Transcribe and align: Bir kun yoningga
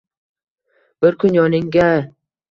Bir 1.03 1.17
kun 1.23 1.37
yoningga 1.39 1.85